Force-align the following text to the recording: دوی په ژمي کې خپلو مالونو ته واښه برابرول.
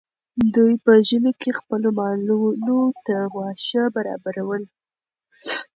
دوی 0.55 0.73
په 0.83 0.91
ژمي 1.07 1.31
کې 1.41 1.51
خپلو 1.59 1.87
مالونو 1.99 2.79
ته 3.05 3.15
واښه 3.35 3.83
برابرول. 3.95 4.63